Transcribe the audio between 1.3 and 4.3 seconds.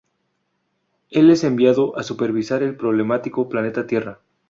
enviado a supervisar el problemático planeta Tierra.